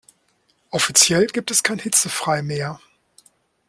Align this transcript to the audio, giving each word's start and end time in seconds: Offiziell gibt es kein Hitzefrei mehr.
Offiziell 0.71 1.27
gibt 1.27 1.51
es 1.51 1.61
kein 1.61 1.77
Hitzefrei 1.77 2.41
mehr. 2.41 2.79